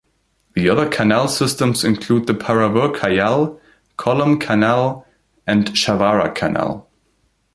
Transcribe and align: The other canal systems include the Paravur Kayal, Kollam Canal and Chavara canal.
The 0.55 0.67
other 0.67 0.89
canal 0.89 1.27
systems 1.27 1.83
include 1.83 2.25
the 2.25 2.33
Paravur 2.33 2.91
Kayal, 2.95 3.59
Kollam 3.99 4.41
Canal 4.41 5.05
and 5.45 5.67
Chavara 5.75 6.33
canal. 6.33 6.89